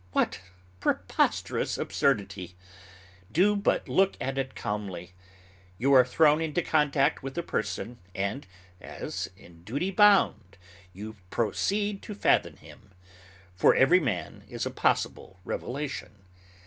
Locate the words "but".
3.55-3.87